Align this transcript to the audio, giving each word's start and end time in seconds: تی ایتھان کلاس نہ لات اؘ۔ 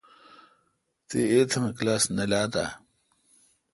تی 1.07 1.19
ایتھان 1.31 1.65
کلاس 1.77 2.03
نہ 2.15 2.23
لات 2.31 2.53
اؘ۔ 2.63 2.67